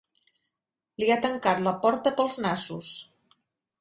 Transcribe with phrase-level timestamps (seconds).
[1.03, 2.95] Li ha tancat la porta pels nassos.